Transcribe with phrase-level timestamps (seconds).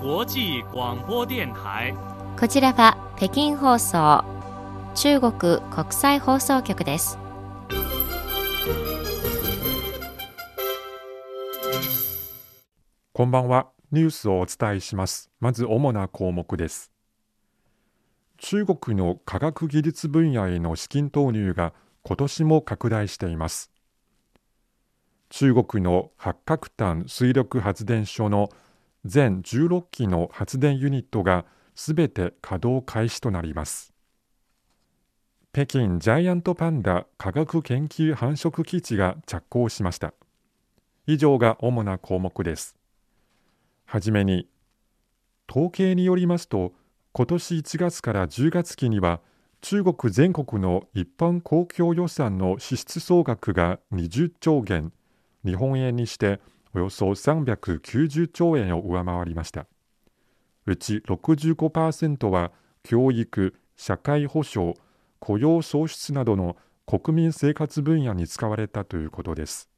[0.00, 1.92] 国際广播電台。
[2.38, 4.24] こちらは北京放送
[4.94, 7.18] 中国国際放送局です。
[13.12, 13.70] こんばんは。
[13.90, 15.32] ニュースをお伝えします。
[15.40, 16.92] まず主な項目です。
[18.36, 21.72] 中国の科学技術分野への資金投入が
[22.04, 23.72] 今年も拡大しています。
[25.28, 28.48] 中国の八角炭水力発電所の
[29.08, 33.94] 全16基の発電ユニットがすべて稼働開始となります。
[35.50, 40.12] 北京ジャイアントパンダ科学研究繁殖基地が着工しました。
[41.06, 42.76] 以上が主な項目です。
[43.86, 44.46] はじめに
[45.50, 46.74] 統計によりますと
[47.12, 49.22] 今年1月から10月期には
[49.62, 54.92] 中国全国の一般公共予算の支出総額が20兆元。
[55.46, 56.40] 日本円にして
[56.74, 59.66] およそ390兆円を上回りました。
[60.66, 62.52] うち65%は
[62.82, 64.74] 教育社会保障
[65.18, 69.68] 雇用創出などの国民生活分野に使われたということです。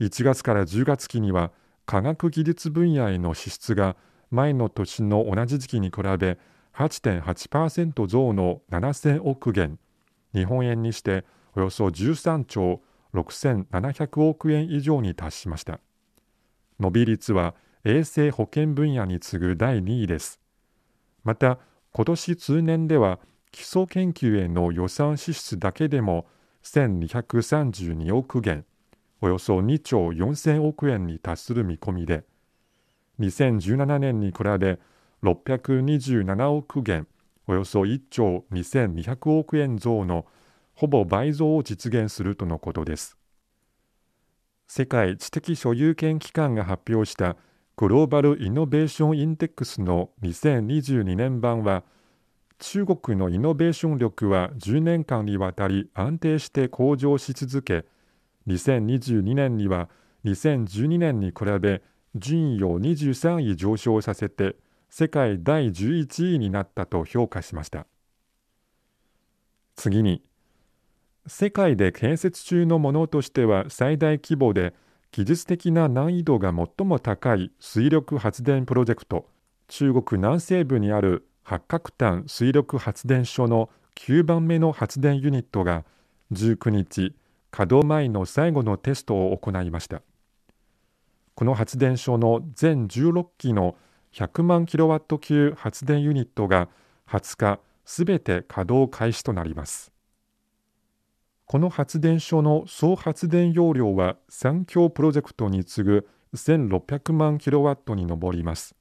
[0.00, 1.52] 1月から10月期には
[1.86, 3.96] 科学技術分野への支出が
[4.30, 6.38] 前の年の同じ時期に比べ
[6.74, 9.78] 8.8%増の7000億元
[10.34, 12.80] 日本円にしておよそ13兆
[13.14, 15.80] 6700億円以上に達しました。
[16.80, 20.40] 伸び率は衛生保健分野に次ぐ第2位です。
[21.22, 21.58] また
[21.92, 23.20] 今年通年では
[23.52, 26.26] 基礎研究への予算支出だけでも
[26.64, 28.64] 1232億元
[29.20, 32.24] およそ2兆4000億円に達する見込みで
[33.20, 34.78] 2017年に比べ
[35.22, 37.06] 627億元
[37.46, 40.26] およそ1兆2200億円増の
[40.74, 43.16] ほぼ倍増を実現するとのことです。
[44.66, 47.36] 世界知的所有権機関が発表した
[47.76, 51.84] グローバル・イノベーション・インデックスの2022年版は
[52.58, 57.84] 中国のイノベーション力は10年間にわたり安定して向上し続け
[58.46, 59.88] 2022年には
[60.24, 61.82] 2012年に比べ
[62.14, 64.56] 順位を23位上昇させて
[64.88, 67.86] 世界第11位になったと評価しました。
[69.74, 70.22] 次に
[71.26, 74.74] 世界で建設中のものとしては最大規模で
[75.10, 79.26] 技術的な難易度が最も高い水力発電プロジェクト
[79.68, 85.84] 中国南西部にある八角炭水力発電所の9番目の発電ユニットが
[86.32, 87.14] 19日
[87.50, 90.02] 稼働前の最後のテストを行いました。
[91.34, 93.76] この発電所の全16基の
[94.12, 96.68] 100万キロワット級発電ユニットが
[97.08, 99.93] 20日すべて稼働開始となります。
[101.46, 108.74] この発電所の総発電容量は三強プロジェクトに次ぐ1600万キロワットに上ります。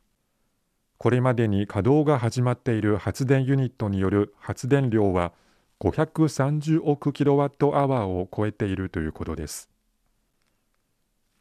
[0.98, 5.34] これまでに稼働が始まっている発電ユニットによる発電量は
[5.82, 9.70] 530億キロワットアワーを超えているということです。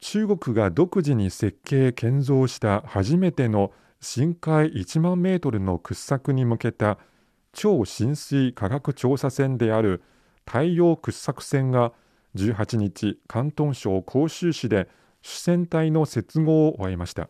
[0.01, 6.97] 中国が独自に設計建造した初めての深海1万メートルの掘削に向けた
[7.53, 10.03] 超深水科学調査船である
[10.45, 11.93] 太陽掘削船が
[12.35, 14.87] 18日広東省広州市で
[15.21, 17.29] 主船体の接合を終えました。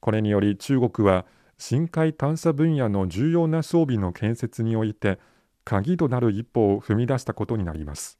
[0.00, 1.26] これにより中国は
[1.58, 5.18] 深海探査分野の重要な装備の建設において
[5.64, 8.18] 鍵となる一歩を踏み出したことになります。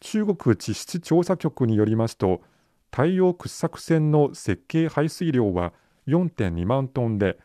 [0.00, 2.42] 中国地質調査局によりますと
[2.90, 5.72] 太陽掘削船の設計排水量は
[6.08, 7.38] 4.2万トンで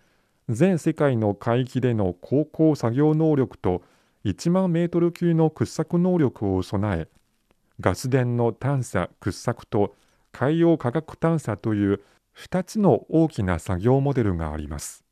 [0.50, 3.84] 全世界の海域での航行作業能力と
[4.26, 7.08] 1万メートル級の掘削能力を備え
[7.80, 9.96] ガス田の探査掘削と
[10.32, 12.02] 海洋科学探査という
[12.36, 15.04] 2つの大きな作業モデルがあります。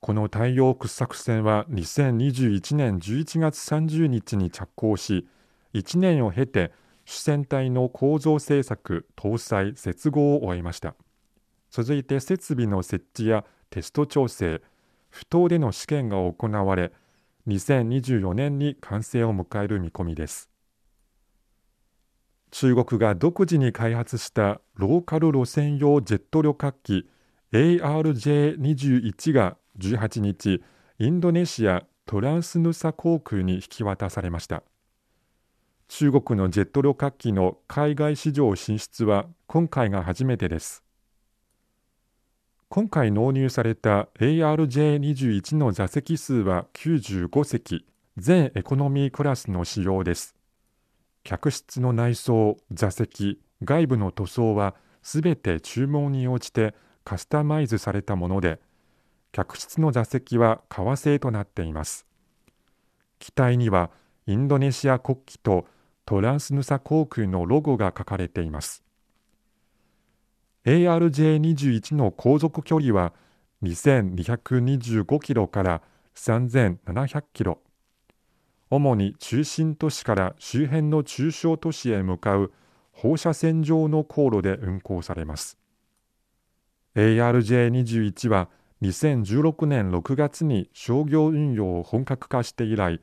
[0.00, 5.26] この太陽掘削船は2021年11月30日に着工し
[5.74, 6.72] 1年を経て
[7.04, 10.94] 主船体の構造製作搭載接合を終えました。
[11.70, 14.62] 続いて設備の設置やテスト調整
[15.10, 16.92] 不当での試験が行われ
[17.46, 20.50] 2024年に完成を迎える見込みです。
[22.50, 27.08] 中国が独自に開発したローカル路線用ジェット旅客機
[27.52, 30.62] ARJ21 が18日
[30.98, 34.62] インドネシアトランスヌサ航空に引き渡されました。
[35.88, 40.87] 中国のジェット旅客機の海外市場進出は今回が初めてです。
[42.70, 47.86] 今回納入された ARJ21 の座席数は95席。
[48.18, 50.34] 全エコノミークラスの仕様です。
[51.24, 56.74] 客室の内装座席外部の塗装はすべて注文に応じて
[57.04, 58.60] カスタマイズされたもので
[59.32, 62.06] 客室の座席は革製となっています。
[63.18, 63.90] 機体には
[64.26, 65.66] インドネシア国旗と
[66.04, 68.84] トランスヌサ航空のロゴが書かれています。
[70.68, 73.14] ARJ21 の航続距離は
[73.62, 75.82] 2225キロから
[76.14, 77.62] 3700キロ。
[78.68, 82.52] 主に中心都市から周辺の中小都市へ向かう
[82.92, 85.56] 放射線状の航路で運行されます。
[86.96, 88.50] ARJ21 は
[88.82, 93.00] 2016年6月に商業運用を本格化して以来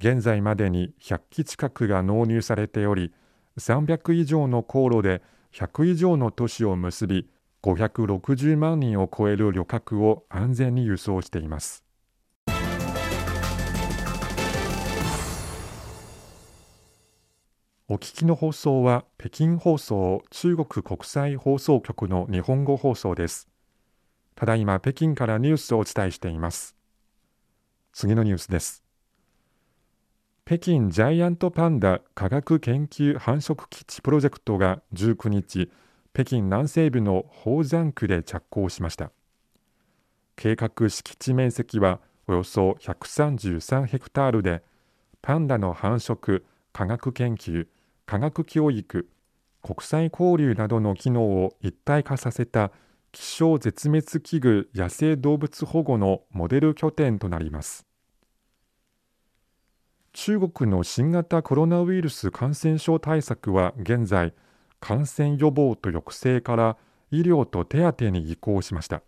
[0.00, 3.12] 現在までに100機近くが納入されており
[3.58, 5.22] 300以上の航路で
[5.52, 7.28] 100以上の都市を結び
[7.62, 11.84] 560万人を超える旅客を安全に輸送しています。
[17.88, 23.48] お聞きの放送は北京放送中国国際放送局の日本語放送です。
[24.34, 26.76] ただいま北京からニュースをお伝えしています。
[27.92, 28.85] 次のニュースです。
[30.48, 35.72] 北京ジャイアントパンダ科学研究繁殖基地プロジェクトが19日
[36.14, 39.10] 北京南西部の宝山区で着工しました。
[40.36, 41.98] 計画敷地面積は
[42.28, 44.62] およそ133ヘクタールで
[45.20, 47.66] パンダの繁殖科学研究
[48.06, 49.08] 科学教育
[49.64, 52.70] 国際交流などの機能を一体化させた
[53.10, 57.84] 希少絶滅危惧野生動物保護のモデル拠点となります。
[60.18, 64.32] 中国の新型コロナウイルス感染症対策は現在
[64.80, 66.78] 感染予防と抑制から
[67.10, 69.02] 医療と手当に移行しました。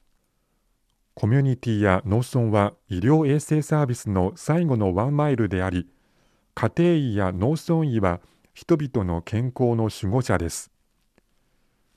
[1.14, 5.88] コミュニティや農村は医療衛生サービスの最後のワンマイルであり
[6.55, 8.20] 家庭医や農村医は
[8.52, 10.70] 人々の健康の守護者です。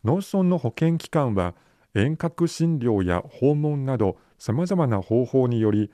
[0.05, 1.53] 農村の保健機関は
[1.93, 5.91] 遠隔診療や訪問などさまざまな方法により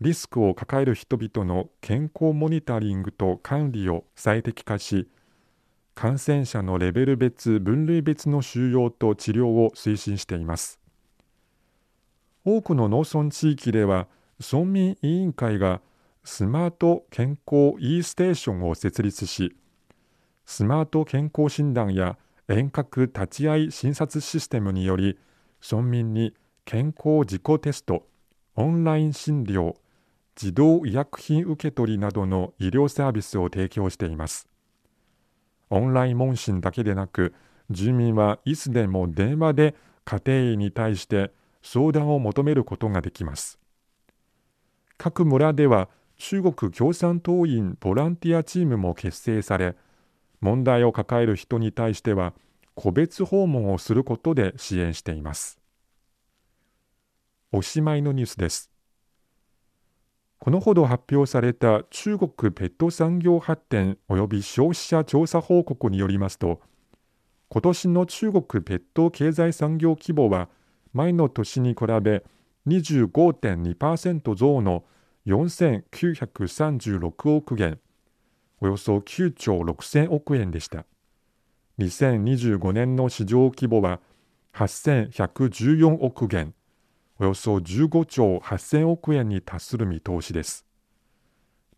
[0.00, 5.08] リスクを抱える人々の健康モニタリングと管理を最適化し
[5.94, 10.80] 感染者のレベル別分類別の収容と治療を推進しています。
[12.46, 14.08] 多くの農村地域では
[14.40, 15.82] 村民委員会が
[16.24, 19.54] スマート健康 e ステーションを設立し
[20.46, 22.16] スマート健康診断や
[22.48, 25.18] 遠隔立ち会い診察システムにより
[25.70, 28.06] 村民に健康自己テスト
[28.56, 29.76] オンライン診療
[30.40, 34.48] 自動医薬品受け取りなどの医療サービスを提供しています。
[35.68, 37.34] オンライン問診だけでなく
[37.68, 39.74] 住民はいつでも電話で
[40.06, 41.30] 家庭医に対して
[41.62, 43.58] 相談を求めることができます。
[44.96, 49.76] 各村では中国共産党員ボランティアチームも結成され
[50.40, 52.32] 問題を抱える人に対しては
[52.74, 55.60] 個別訪問をすることで支援しています。
[57.52, 58.69] おしまいのニュースです。
[60.40, 66.60] このほど発表された中国ペット産業発展及び消費者調査報告によりますと
[67.48, 70.48] 今年の中国ペット経済産業規模は
[70.92, 72.24] 前の年に比べ
[72.66, 74.84] 25.2%増の
[75.26, 77.78] 4936億元
[78.60, 80.84] およそ9兆6000億円でした。
[81.78, 84.00] 2025年の市場規模は
[84.54, 86.54] 8114億元。
[87.20, 90.64] およそ15兆8000億円に達する見通しです。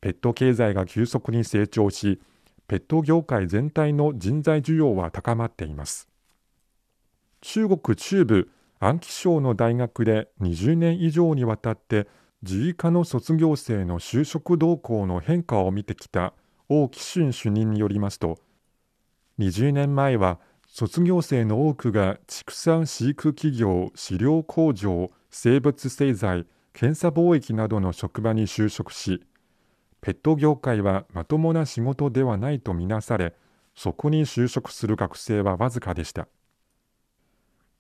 [0.01, 2.21] ペット経済が急速に成長し
[2.69, 6.09] ペット業界全体の人材需要は高まっています。
[7.41, 12.07] 中国中部安徽省の大学で20年以上にわたって
[12.43, 16.35] 自衛科の卒業生の就職動向の変化を見てきた
[16.69, 18.39] 王紀春主任によりますと
[19.41, 29.25] 20年前は卒業生の多くが畜産飼育企業飼料工場生物製剤検査貿易などの職場に就職し
[30.03, 33.35] ペット業界はまともな仕事ではないとみなされ
[33.75, 36.29] そこに就職する学生はわずかでした。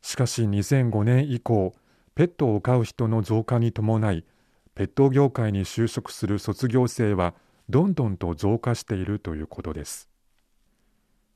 [0.00, 1.74] しかし2005年以降
[2.14, 4.24] ペットを飼う人の増加に伴い
[4.74, 7.34] ペット業界に就職する卒業生は
[7.68, 10.08] どんどんと増加しているということです。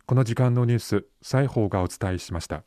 [0.07, 2.65] この時間のニュース西宝がお伝えしました。